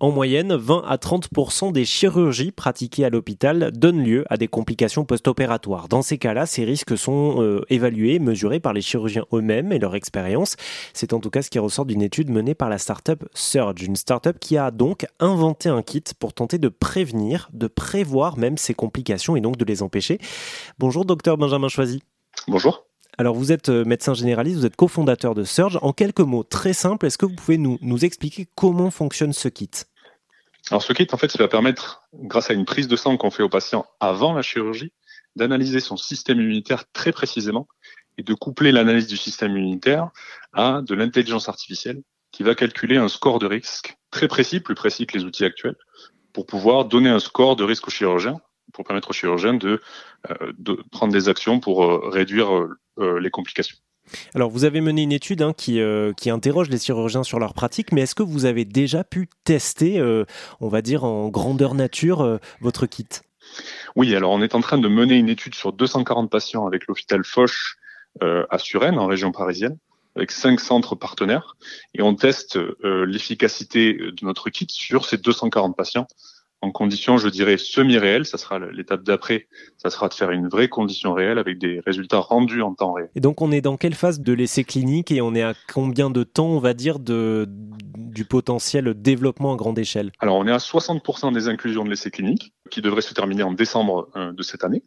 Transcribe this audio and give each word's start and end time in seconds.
En 0.00 0.10
moyenne, 0.12 0.54
20 0.54 0.82
à 0.86 0.96
30% 0.96 1.72
des 1.72 1.84
chirurgies 1.84 2.52
pratiquées 2.52 3.04
à 3.04 3.10
l'hôpital 3.10 3.70
donnent 3.74 4.02
lieu 4.02 4.24
à 4.30 4.38
des 4.38 4.48
complications 4.48 5.04
post-opératoires. 5.04 5.88
Dans 5.88 6.00
ces 6.00 6.16
cas-là, 6.16 6.46
ces 6.46 6.64
risques 6.64 6.96
sont 6.96 7.42
euh, 7.42 7.66
évalués, 7.68 8.18
mesurés 8.18 8.60
par 8.60 8.72
les 8.72 8.80
chirurgiens 8.80 9.26
eux-mêmes 9.34 9.72
et 9.72 9.78
leur 9.78 9.94
expérience. 9.94 10.56
C'est 10.94 11.12
en 11.12 11.20
tout 11.20 11.28
cas 11.28 11.42
ce 11.42 11.50
qui 11.50 11.58
ressort 11.58 11.84
d'une 11.84 12.00
étude 12.00 12.30
menée 12.30 12.54
par 12.54 12.70
la 12.70 12.78
start-up 12.78 13.24
Surge, 13.34 13.82
une 13.82 13.94
start-up 13.94 14.38
qui 14.40 14.56
a 14.56 14.70
donc 14.70 15.04
inventé 15.18 15.68
un 15.68 15.82
kit 15.82 16.02
pour 16.18 16.32
tenter 16.32 16.56
de 16.56 16.68
prévenir, 16.68 17.50
de 17.52 17.66
prévoir 17.66 18.38
même 18.38 18.56
ces 18.56 18.72
complications 18.72 19.36
et 19.36 19.42
donc 19.42 19.58
de 19.58 19.66
les 19.66 19.82
empêcher. 19.82 20.18
Bonjour 20.78 21.04
docteur 21.04 21.36
Benjamin 21.36 21.68
Choisy. 21.68 22.02
Bonjour. 22.48 22.86
Alors 23.18 23.34
vous 23.34 23.52
êtes 23.52 23.68
euh, 23.68 23.84
médecin 23.84 24.14
généraliste, 24.14 24.60
vous 24.60 24.66
êtes 24.66 24.76
cofondateur 24.76 25.34
de 25.34 25.44
Surge. 25.44 25.78
En 25.82 25.92
quelques 25.92 26.20
mots 26.20 26.42
très 26.42 26.72
simples, 26.72 27.04
est-ce 27.04 27.18
que 27.18 27.26
vous 27.26 27.34
pouvez 27.34 27.58
nous, 27.58 27.76
nous 27.82 28.02
expliquer 28.06 28.48
comment 28.54 28.90
fonctionne 28.90 29.34
ce 29.34 29.48
kit? 29.48 29.68
Alors 30.70 30.82
ce 30.82 30.92
kit, 30.92 31.06
en 31.12 31.16
fait, 31.16 31.30
ça 31.30 31.38
va 31.38 31.48
permettre, 31.48 32.04
grâce 32.14 32.50
à 32.50 32.54
une 32.54 32.64
prise 32.64 32.86
de 32.86 32.96
sang 32.96 33.16
qu'on 33.16 33.30
fait 33.30 33.42
au 33.42 33.48
patient 33.48 33.86
avant 33.98 34.32
la 34.32 34.42
chirurgie, 34.42 34.92
d'analyser 35.36 35.80
son 35.80 35.96
système 35.96 36.40
immunitaire 36.40 36.84
très 36.92 37.12
précisément 37.12 37.66
et 38.18 38.22
de 38.22 38.34
coupler 38.34 38.72
l'analyse 38.72 39.06
du 39.06 39.16
système 39.16 39.52
immunitaire 39.52 40.10
à 40.52 40.82
de 40.82 40.94
l'intelligence 40.94 41.48
artificielle 41.48 42.02
qui 42.32 42.42
va 42.42 42.54
calculer 42.54 42.96
un 42.96 43.08
score 43.08 43.38
de 43.38 43.46
risque 43.46 43.96
très 44.10 44.28
précis, 44.28 44.60
plus 44.60 44.74
précis 44.74 45.06
que 45.06 45.18
les 45.18 45.24
outils 45.24 45.44
actuels, 45.44 45.76
pour 46.32 46.46
pouvoir 46.46 46.84
donner 46.84 47.08
un 47.08 47.18
score 47.18 47.56
de 47.56 47.64
risque 47.64 47.88
au 47.88 47.90
chirurgien, 47.90 48.40
pour 48.72 48.84
permettre 48.84 49.10
au 49.10 49.12
chirurgien 49.12 49.54
de, 49.54 49.80
euh, 50.30 50.76
prendre 50.92 51.12
des 51.12 51.28
actions 51.28 51.58
pour 51.58 51.84
euh, 51.84 52.08
réduire 52.08 52.48
euh, 52.98 53.18
les 53.18 53.30
complications. 53.30 53.76
Alors, 54.34 54.50
vous 54.50 54.64
avez 54.64 54.80
mené 54.80 55.02
une 55.02 55.12
étude 55.12 55.42
hein, 55.42 55.52
qui, 55.56 55.80
euh, 55.80 56.12
qui, 56.12 56.30
interroge 56.30 56.68
les 56.68 56.78
chirurgiens 56.78 57.22
sur 57.22 57.38
leur 57.38 57.54
pratique, 57.54 57.92
mais 57.92 58.02
est-ce 58.02 58.14
que 58.14 58.22
vous 58.22 58.44
avez 58.44 58.64
déjà 58.64 59.04
pu 59.04 59.28
tester, 59.44 59.98
euh, 59.98 60.24
on 60.60 60.68
va 60.68 60.82
dire 60.82 61.04
en 61.04 61.28
grandeur 61.28 61.74
nature, 61.74 62.22
euh, 62.22 62.38
votre 62.60 62.86
kit? 62.86 63.06
Oui, 63.96 64.14
alors 64.14 64.30
on 64.32 64.42
est 64.42 64.54
en 64.54 64.60
train 64.60 64.78
de 64.78 64.88
mener 64.88 65.16
une 65.16 65.28
étude 65.28 65.54
sur 65.54 65.72
240 65.72 66.30
patients 66.30 66.66
avec 66.66 66.86
l'hôpital 66.86 67.24
Foch 67.24 67.76
à 68.20 68.58
Suresnes, 68.58 68.98
en 68.98 69.06
région 69.06 69.30
parisienne, 69.30 69.78
avec 70.16 70.32
cinq 70.32 70.58
centres 70.58 70.96
partenaires, 70.96 71.56
et 71.94 72.02
on 72.02 72.14
teste 72.14 72.58
l'efficacité 72.82 73.94
de 73.94 74.24
notre 74.24 74.50
kit 74.50 74.66
sur 74.68 75.04
ces 75.04 75.16
240 75.16 75.76
patients 75.76 76.06
en 76.62 76.70
conditions, 76.70 77.16
je 77.16 77.28
dirais, 77.28 77.56
semi-réelles. 77.56 78.26
Ça 78.26 78.38
sera 78.38 78.58
l'étape 78.58 79.02
d'après. 79.02 79.46
Ça 79.78 79.90
sera 79.90 80.08
de 80.08 80.14
faire 80.14 80.30
une 80.30 80.48
vraie 80.48 80.68
condition 80.68 81.14
réelle 81.14 81.38
avec 81.38 81.58
des 81.58 81.80
résultats 81.86 82.18
rendus 82.18 82.62
en 82.62 82.74
temps 82.74 82.92
réel. 82.92 83.10
Et 83.14 83.20
donc, 83.20 83.40
on 83.40 83.50
est 83.50 83.60
dans 83.60 83.76
quelle 83.76 83.94
phase 83.94 84.20
de 84.20 84.32
l'essai 84.32 84.64
clinique 84.64 85.10
et 85.10 85.20
on 85.20 85.34
est 85.34 85.42
à 85.42 85.54
combien 85.72 86.10
de 86.10 86.22
temps, 86.22 86.48
on 86.48 86.58
va 86.58 86.74
dire, 86.74 86.98
de, 86.98 87.48
du 88.10 88.24
potentiel 88.24 88.94
développement 88.94 89.54
à 89.54 89.56
grande 89.56 89.78
échelle 89.78 90.12
Alors, 90.20 90.36
on 90.36 90.46
est 90.46 90.52
à 90.52 90.58
60% 90.58 91.32
des 91.32 91.48
inclusions 91.48 91.84
de 91.84 91.90
l'essai 91.90 92.10
clinique 92.10 92.52
qui 92.70 92.82
devrait 92.82 93.02
se 93.02 93.14
terminer 93.14 93.42
en 93.42 93.52
décembre 93.52 94.08
euh, 94.16 94.32
de 94.32 94.42
cette 94.42 94.64
année. 94.64 94.84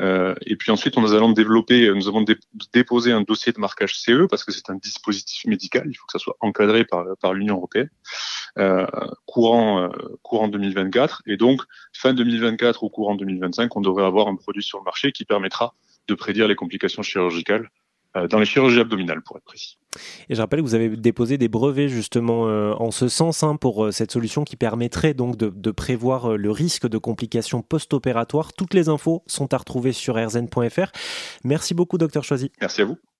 Euh, 0.00 0.34
et 0.46 0.56
puis 0.56 0.70
ensuite, 0.70 0.96
nous 0.96 1.12
allons 1.12 1.32
développer, 1.32 1.92
nous 1.94 2.08
avons 2.08 2.24
déposé 2.72 3.12
un 3.12 3.22
dossier 3.22 3.52
de 3.52 3.60
marquage 3.60 3.98
CE 3.98 4.26
parce 4.28 4.44
que 4.44 4.52
c'est 4.52 4.70
un 4.70 4.76
dispositif 4.76 5.44
médical. 5.46 5.84
Il 5.86 5.94
faut 5.94 6.06
que 6.06 6.12
ça 6.12 6.18
soit 6.18 6.36
encadré 6.40 6.84
par, 6.84 7.34
l'Union 7.34 7.56
européenne. 7.56 7.90
Euh, 8.58 8.86
courant 9.26 9.80
euh, 9.80 9.88
courant 10.22 10.48
2024 10.48 11.22
et 11.26 11.36
donc 11.36 11.62
fin 11.92 12.12
2024 12.12 12.82
ou 12.82 12.88
courant 12.88 13.14
2025 13.14 13.76
on 13.76 13.80
devrait 13.80 14.04
avoir 14.04 14.26
un 14.26 14.34
produit 14.34 14.64
sur 14.64 14.78
le 14.78 14.84
marché 14.84 15.12
qui 15.12 15.24
permettra 15.24 15.74
de 16.08 16.14
prédire 16.14 16.48
les 16.48 16.56
complications 16.56 17.02
chirurgicales 17.02 17.62
euh, 17.62 17.79
dans 18.14 18.38
les 18.38 18.44
chirurgies 18.44 18.80
abdominales, 18.80 19.22
pour 19.22 19.36
être 19.36 19.44
précis. 19.44 19.78
Et 20.28 20.34
je 20.34 20.40
rappelle 20.40 20.60
que 20.60 20.64
vous 20.64 20.74
avez 20.74 20.88
déposé 20.96 21.38
des 21.38 21.48
brevets 21.48 21.88
justement 21.88 22.42
en 22.42 22.90
ce 22.90 23.08
sens 23.08 23.42
hein, 23.42 23.56
pour 23.56 23.92
cette 23.92 24.12
solution 24.12 24.44
qui 24.44 24.56
permettrait 24.56 25.14
donc 25.14 25.36
de, 25.36 25.48
de 25.48 25.70
prévoir 25.70 26.36
le 26.36 26.50
risque 26.50 26.88
de 26.88 26.98
complications 26.98 27.62
post-opératoires. 27.62 28.52
Toutes 28.52 28.74
les 28.74 28.88
infos 28.88 29.24
sont 29.26 29.52
à 29.52 29.56
retrouver 29.56 29.92
sur 29.92 30.14
rzn.fr. 30.16 30.92
Merci 31.44 31.74
beaucoup, 31.74 31.98
docteur 31.98 32.22
Choisy. 32.22 32.52
Merci 32.60 32.82
à 32.82 32.84
vous. 32.84 32.98